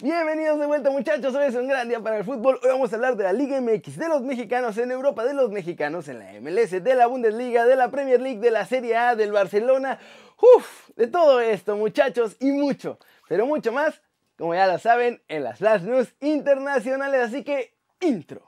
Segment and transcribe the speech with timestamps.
[0.00, 2.60] Bienvenidos de vuelta muchachos, hoy es un gran día para el fútbol.
[2.62, 5.50] Hoy vamos a hablar de la Liga MX, de los mexicanos en Europa, de los
[5.50, 9.16] mexicanos en la MLS, de la Bundesliga, de la Premier League, de la Serie A,
[9.16, 9.98] del Barcelona.
[10.40, 14.00] Uf, de todo esto muchachos y mucho, pero mucho más,
[14.36, 17.20] como ya lo saben, en las Flash News internacionales.
[17.20, 18.42] Así que, intro.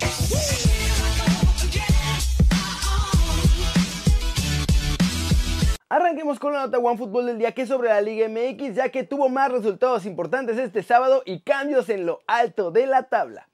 [6.21, 8.91] Arranquemos con la nota One Fútbol del día que es sobre la Liga MX ya
[8.91, 13.50] que tuvo más resultados importantes este sábado y cambios en lo alto de la tabla.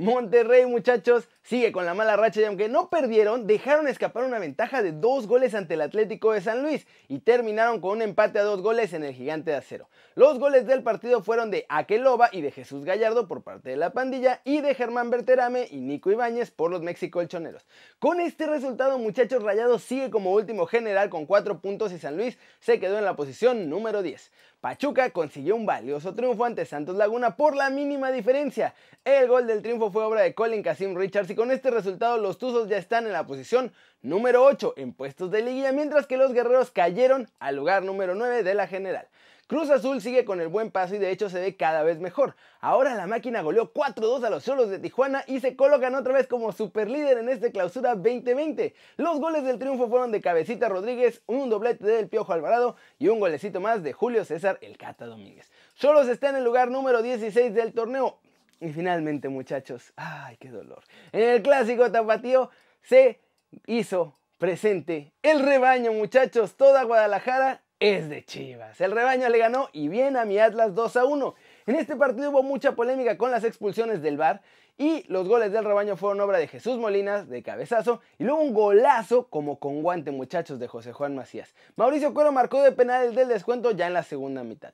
[0.00, 4.82] Monterrey, muchachos, sigue con la mala racha y aunque no perdieron, dejaron escapar una ventaja
[4.82, 8.44] de dos goles ante el Atlético de San Luis y terminaron con un empate a
[8.44, 9.90] dos goles en el Gigante de Acero.
[10.14, 13.92] Los goles del partido fueron de Aqueloba y de Jesús Gallardo por parte de la
[13.92, 17.66] pandilla y de Germán Berterame y Nico Ibáñez por los México Elchoneros.
[17.98, 22.38] Con este resultado, muchachos, Rayados sigue como último general con cuatro puntos y San Luis
[22.60, 24.32] se quedó en la posición número 10.
[24.60, 28.74] Pachuca consiguió un valioso triunfo ante Santos Laguna por la mínima diferencia.
[29.06, 32.36] El gol del triunfo fue obra de Colin Casim Richards y con este resultado los
[32.36, 36.34] Tuzos ya están en la posición número 8 en puestos de liguilla, mientras que los
[36.34, 39.08] guerreros cayeron al lugar número 9 de la general.
[39.50, 42.36] Cruz Azul sigue con el buen paso y de hecho se ve cada vez mejor.
[42.60, 46.28] Ahora la máquina goleó 4-2 a los Cholos de Tijuana y se colocan otra vez
[46.28, 48.76] como superlíder en este clausura 2020.
[48.96, 53.18] Los goles del triunfo fueron de Cabecita Rodríguez, un doblete del Piojo Alvarado y un
[53.18, 55.50] golecito más de Julio César El Cata Domínguez.
[55.74, 58.20] Cholos está en el lugar número 16 del torneo.
[58.60, 60.84] Y finalmente muchachos, ay qué dolor.
[61.10, 62.50] En el clásico tapatío
[62.82, 63.18] se
[63.66, 68.78] hizo presente el rebaño muchachos, toda Guadalajara es de Chivas.
[68.80, 71.34] El rebaño le ganó y bien a mi Atlas 2 a 1.
[71.66, 74.42] En este partido hubo mucha polémica con las expulsiones del VAR
[74.76, 78.52] y los goles del rebaño fueron obra de Jesús Molinas de cabezazo y luego un
[78.52, 81.54] golazo como con guante muchachos de José Juan Macías.
[81.76, 84.72] Mauricio Cuero marcó de penal el del descuento ya en la segunda mitad.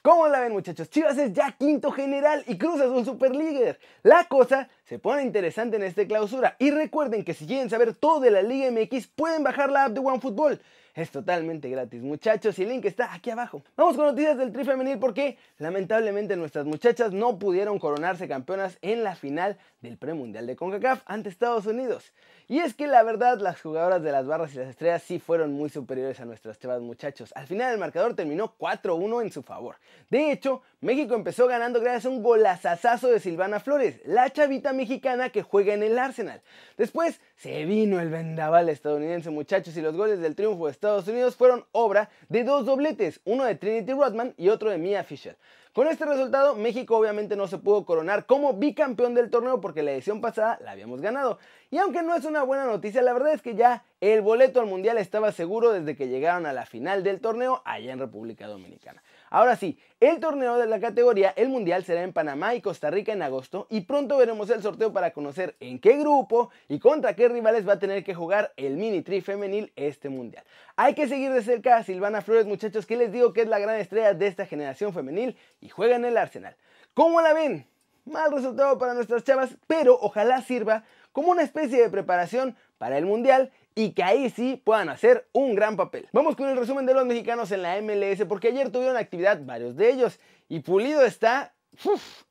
[0.00, 0.88] ¿Cómo la ven muchachos?
[0.88, 3.78] Chivas es ya quinto general y Cruz un super líder.
[4.02, 8.20] La cosa se pone interesante en esta clausura y recuerden que si quieren saber todo
[8.20, 10.60] de la Liga MX pueden bajar la app de OneFootball.
[10.98, 13.62] Es totalmente gratis, muchachos, y el link está aquí abajo.
[13.76, 19.04] Vamos con noticias del tri femenil porque lamentablemente nuestras muchachas no pudieron coronarse campeonas en
[19.04, 22.12] la final del premundial de CONCACAF ante Estados Unidos.
[22.48, 25.52] Y es que la verdad, las jugadoras de las barras y las estrellas sí fueron
[25.52, 27.30] muy superiores a nuestras chavas muchachos.
[27.36, 29.76] Al final el marcador terminó 4-1 en su favor.
[30.10, 35.28] De hecho, México empezó ganando gracias a un golazazazo de Silvana Flores, la chavita mexicana
[35.28, 36.40] que juega en el Arsenal.
[36.78, 41.08] Después se vino el vendaval estadounidense, muchachos, y los goles del triunfo de Estados Estados
[41.08, 45.36] Unidos fueron obra de dos dobletes, uno de Trinity Rodman y otro de Mia Fisher.
[45.74, 49.92] Con este resultado, México obviamente no se pudo coronar como bicampeón del torneo porque la
[49.92, 51.38] edición pasada la habíamos ganado.
[51.70, 54.66] Y aunque no es una buena noticia, la verdad es que ya el boleto al
[54.66, 59.02] mundial estaba seguro desde que llegaron a la final del torneo allá en República Dominicana.
[59.30, 63.12] Ahora sí, el torneo de la categoría, el mundial, será en Panamá y Costa Rica
[63.12, 67.28] en agosto y pronto veremos el sorteo para conocer en qué grupo y contra qué
[67.28, 70.44] rivales va a tener que jugar el mini tri femenil este mundial.
[70.76, 73.58] Hay que seguir de cerca a Silvana Flores, muchachos, que les digo que es la
[73.58, 76.56] gran estrella de esta generación femenil y juega en el Arsenal.
[76.94, 77.66] ¿Cómo la ven?
[78.04, 83.06] Mal resultado para nuestras chavas, pero ojalá sirva como una especie de preparación para el
[83.06, 86.08] mundial y que ahí sí puedan hacer un gran papel.
[86.12, 89.76] Vamos con el resumen de los mexicanos en la MLS porque ayer tuvieron actividad varios
[89.76, 90.18] de ellos
[90.48, 91.54] y Pulido está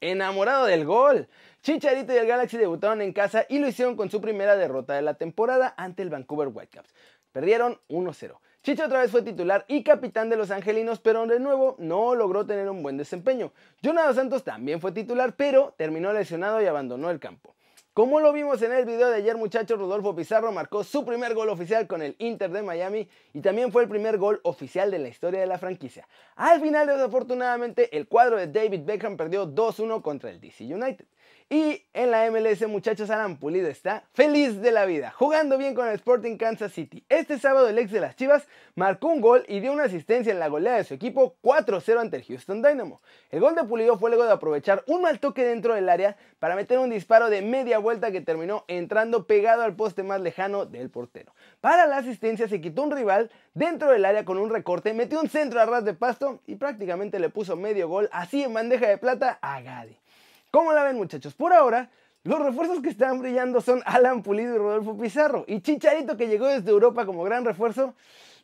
[0.02, 1.28] enamorado del gol.
[1.62, 5.02] Chicharito y el Galaxy debutaron en casa y lo hicieron con su primera derrota de
[5.02, 6.94] la temporada ante el Vancouver Whitecaps.
[7.32, 8.38] Perdieron 1-0.
[8.64, 12.46] Chicho otra vez fue titular y capitán de los angelinos, pero de nuevo no logró
[12.46, 13.54] tener un buen desempeño.
[13.84, 17.56] Jonado Santos también fue titular, pero terminó lesionado y abandonó el campo.
[17.98, 21.50] Como lo vimos en el video de ayer muchachos, Rodolfo Pizarro marcó su primer gol
[21.50, 25.08] oficial con el Inter de Miami y también fue el primer gol oficial de la
[25.08, 26.08] historia de la franquicia.
[26.36, 31.08] Al final desafortunadamente el cuadro de David Beckham perdió 2-1 contra el DC United.
[31.50, 35.88] Y en la MLS, muchachos, Alan Pulido está feliz de la vida, jugando bien con
[35.88, 37.06] el Sporting Kansas City.
[37.08, 40.40] Este sábado el ex de las Chivas marcó un gol y dio una asistencia en
[40.40, 43.02] la goleada de su equipo 4-0 ante el Houston Dynamo.
[43.32, 46.58] El gol de Pulido fue luego de aprovechar un mal toque dentro del área para
[46.58, 50.90] meter un disparo de media vuelta que terminó entrando pegado al poste más lejano del
[50.90, 51.34] portero.
[51.62, 55.30] Para la asistencia se quitó un rival dentro del área con un recorte, metió un
[55.30, 58.98] centro a ras de pasto y prácticamente le puso medio gol así en bandeja de
[58.98, 59.98] plata a Gadi.
[60.52, 61.34] ¿Cómo la ven muchachos?
[61.34, 61.90] Por ahora,
[62.24, 65.44] los refuerzos que están brillando son Alan Pulido y Rodolfo Pizarro.
[65.46, 67.94] Y Chicharito que llegó desde Europa como gran refuerzo,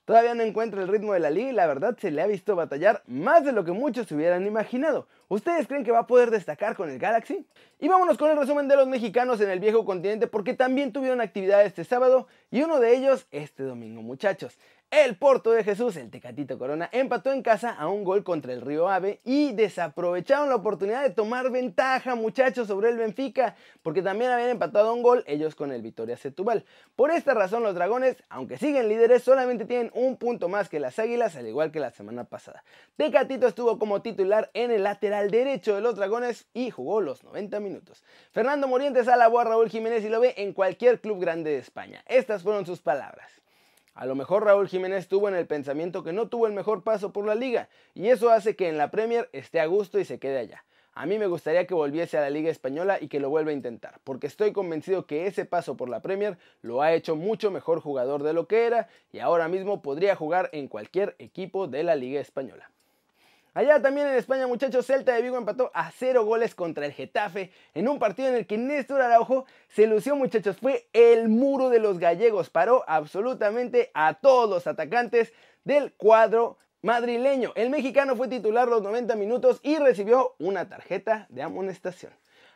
[0.04, 2.58] todavía no encuentra el ritmo de la liga y la verdad se le ha visto
[2.58, 5.08] batallar más de lo que muchos se hubieran imaginado.
[5.30, 7.46] ¿Ustedes creen que va a poder destacar con el Galaxy?
[7.80, 11.22] Y vámonos con el resumen de los mexicanos en el viejo continente porque también tuvieron
[11.22, 14.58] actividad este sábado y uno de ellos este domingo muchachos.
[14.96, 18.62] El Porto de Jesús, el Tecatito Corona, empató en casa a un gol contra el
[18.62, 24.30] Río Ave y desaprovecharon la oportunidad de tomar ventaja, muchachos, sobre el Benfica, porque también
[24.30, 26.64] habían empatado un gol ellos con el Vitoria Setúbal.
[26.96, 31.00] Por esta razón, los Dragones, aunque siguen líderes, solamente tienen un punto más que las
[31.00, 32.64] Águilas, al igual que la semana pasada.
[32.96, 37.60] Tecatito estuvo como titular en el lateral derecho de los Dragones y jugó los 90
[37.62, 38.04] minutos.
[38.30, 42.04] Fernando Morientes alabó a Raúl Jiménez y lo ve en cualquier club grande de España.
[42.06, 43.43] Estas fueron sus palabras.
[43.94, 47.14] A lo mejor Raúl Jiménez tuvo en el pensamiento que no tuvo el mejor paso
[47.14, 50.18] por la liga y eso hace que en la Premier esté a gusto y se
[50.18, 50.66] quede allá.
[50.96, 53.56] A mí me gustaría que volviese a la Liga Española y que lo vuelva a
[53.56, 57.82] intentar, porque estoy convencido que ese paso por la Premier lo ha hecho mucho mejor
[57.82, 61.96] jugador de lo que era y ahora mismo podría jugar en cualquier equipo de la
[61.96, 62.70] Liga Española.
[63.56, 67.52] Allá también en España, muchachos, Celta de Vigo empató a cero goles contra el Getafe
[67.76, 70.58] en un partido en el que Néstor Araujo se lució, muchachos.
[70.58, 72.50] Fue el muro de los gallegos.
[72.50, 75.34] Paró absolutamente a todos los atacantes
[75.66, 77.52] del cuadro madrileño.
[77.56, 82.12] El mexicano fue titular los 90 minutos y recibió una tarjeta de amonestación.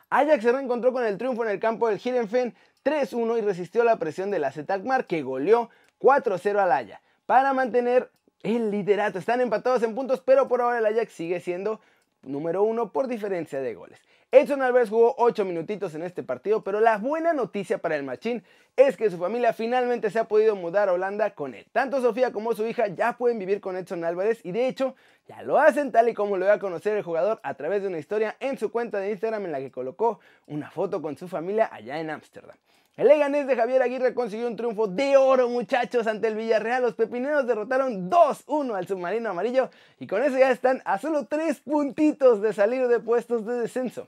[0.09, 3.97] Ajax se reencontró con el triunfo en el campo del Girenfen 3-1 y resistió la
[3.97, 5.69] presión del AZ Alkmaar que goleó
[5.99, 8.09] 4-0 al Ajax para mantener
[8.43, 9.19] el liderato.
[9.19, 11.79] Están empatados en puntos, pero por ahora el Ajax sigue siendo
[12.23, 14.01] número uno por diferencia de goles.
[14.31, 18.43] Edson Alvarez jugó 8 minutitos en este partido, pero la buena noticia para el Machín
[18.75, 21.65] es que su familia finalmente se ha podido mudar a Holanda con él.
[21.71, 24.95] Tanto Sofía como su hija ya pueden vivir con Edson Álvarez y de hecho
[25.29, 27.87] ya lo hacen tal y como lo va a conocer el jugador a través de
[27.87, 31.29] una historia en su cuenta de Instagram en la que colocó una foto con su
[31.29, 32.57] familia allá en Ámsterdam.
[32.97, 36.81] El Leganés de Javier Aguirre consiguió un triunfo de oro, muchachos, ante el Villarreal.
[36.81, 41.59] Los pepineros derrotaron 2-1 al submarino amarillo y con eso ya están a solo 3
[41.59, 44.07] puntitos de salir de puestos de descenso.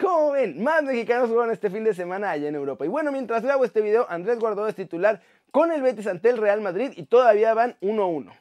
[0.00, 2.84] Como ven, más mexicanos jugaron este fin de semana allá en Europa.
[2.84, 5.20] Y bueno, mientras grabo este video, Andrés Guardado es titular
[5.52, 8.32] con el Betis ante el Real Madrid y todavía van 1-1.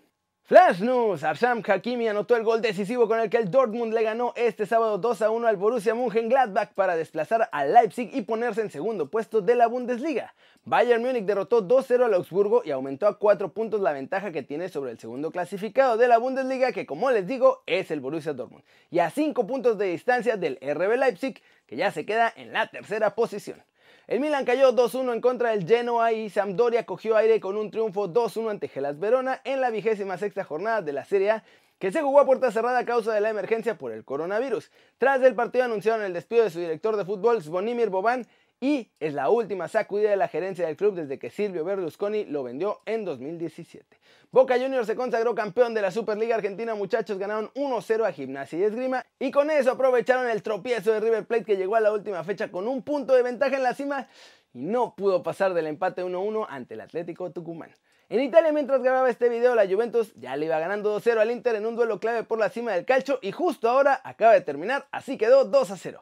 [0.47, 4.31] Flash News, Arsham Hakimi anotó el gol decisivo con el que el Dortmund le ganó
[4.36, 8.69] este sábado 2 a 1 al Borussia Mönchengladbach para desplazar al Leipzig y ponerse en
[8.69, 10.36] segundo puesto de la Bundesliga.
[10.63, 14.69] Bayern Múnich derrotó 2-0 al Augsburgo y aumentó a 4 puntos la ventaja que tiene
[14.69, 18.63] sobre el segundo clasificado de la Bundesliga que como les digo es el Borussia Dortmund
[18.91, 22.68] y a 5 puntos de distancia del RB Leipzig que ya se queda en la
[22.68, 23.63] tercera posición.
[24.07, 28.07] El Milan cayó 2-1 en contra del Genoa y Sampdoria cogió aire con un triunfo
[28.07, 31.43] 2-1 ante Gelas Verona en la vigésima sexta jornada de la Serie A
[31.79, 34.69] que se jugó a puerta cerrada a causa de la emergencia por el coronavirus.
[34.99, 38.27] Tras el partido anunciaron el despido de su director de fútbol, Svonimir Boban,
[38.59, 42.43] y es la última sacudida de la gerencia del club desde que Silvio Berlusconi lo
[42.43, 43.99] vendió en 2017.
[44.31, 48.63] Boca Juniors se consagró campeón de la Superliga Argentina, muchachos ganaron 1-0 a Gimnasia y
[48.63, 52.23] Esgrima y con eso aprovecharon el tropiezo de River Plate que llegó a la última
[52.23, 54.07] fecha con un punto de ventaja en la cima
[54.53, 57.71] y no pudo pasar del empate 1-1 ante el Atlético Tucumán.
[58.07, 61.55] En Italia, mientras grababa este video, la Juventus ya le iba ganando 2-0 al Inter
[61.55, 64.87] en un duelo clave por la cima del calcio y justo ahora acaba de terminar,
[64.91, 66.01] así quedó 2-0.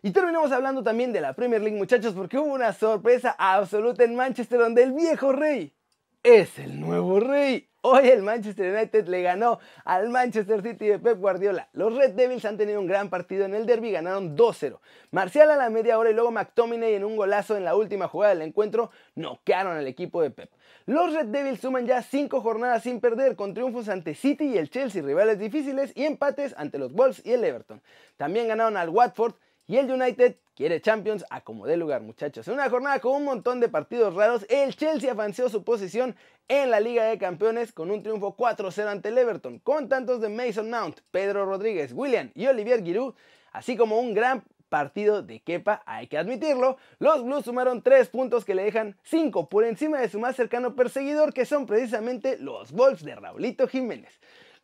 [0.00, 4.14] Y terminamos hablando también de la Premier League, muchachos, porque hubo una sorpresa absoluta en
[4.14, 5.74] Manchester donde el viejo rey
[6.22, 7.68] es el nuevo rey.
[7.80, 11.68] Hoy el Manchester United le ganó al Manchester City de Pep Guardiola.
[11.72, 14.78] Los Red Devils han tenido un gran partido en el derby, ganaron 2-0.
[15.10, 18.34] Marcial a la media hora y luego McTominay en un golazo en la última jugada
[18.34, 20.50] del encuentro noquearon al equipo de Pep.
[20.86, 24.70] Los Red Devils suman ya 5 jornadas sin perder con triunfos ante City y el
[24.70, 27.82] Chelsea, rivales difíciles, y empates ante los Wolves y el Everton.
[28.16, 29.34] También ganaron al Watford
[29.68, 32.48] y el United quiere Champions a como dé lugar, muchachos.
[32.48, 36.16] En una jornada con un montón de partidos raros, el Chelsea avanzó su posición
[36.48, 40.30] en la Liga de Campeones con un triunfo 4-0 ante el Everton, con tantos de
[40.30, 43.14] Mason Mount, Pedro Rodríguez, William y Olivier Giroud,
[43.52, 46.78] así como un gran partido de Kepa, hay que admitirlo.
[46.98, 50.74] Los Blues sumaron 3 puntos que le dejan 5 por encima de su más cercano
[50.74, 54.18] perseguidor, que son precisamente los Wolves de Raulito Jiménez.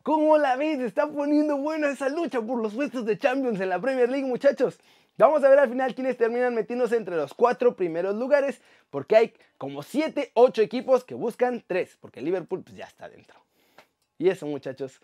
[0.05, 0.81] ¿Cómo la ves?
[0.81, 4.77] Está poniendo buena esa lucha por los puestos de Champions en la Premier League, muchachos.
[5.17, 9.33] Vamos a ver al final quiénes terminan metiéndose entre los cuatro primeros lugares, porque hay
[9.57, 13.39] como 7, 8 equipos que buscan 3, porque Liverpool pues, ya está dentro.
[14.19, 15.01] Y eso, muchachos,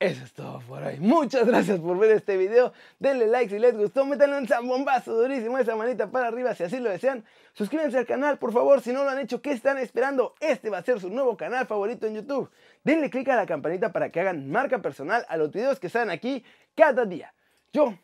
[0.00, 0.98] eso es todo por hoy.
[0.98, 2.72] Muchas gracias por ver este video.
[2.98, 4.04] Denle like si les gustó.
[4.04, 7.24] Métanle un zambombazo durísimo esa manita para arriba si así lo desean.
[7.52, 8.80] Suscríbanse al canal, por favor.
[8.80, 10.34] Si no lo han hecho, ¿qué están esperando?
[10.40, 12.50] Este va a ser su nuevo canal favorito en YouTube.
[12.82, 16.10] Denle click a la campanita para que hagan marca personal a los videos que salen
[16.10, 17.32] aquí cada día.
[17.72, 17.94] Yo,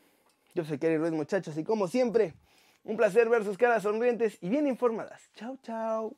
[0.54, 2.34] yo soy Kerry Ruiz, muchachos, y como siempre,
[2.84, 5.30] un placer ver sus caras sonrientes y bien informadas.
[5.34, 6.16] Chao, chao.